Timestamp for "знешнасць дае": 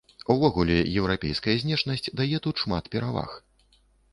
1.65-2.37